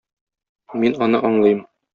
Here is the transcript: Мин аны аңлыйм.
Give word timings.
Мин 0.85 0.97
аны 1.09 1.23
аңлыйм. 1.31 1.65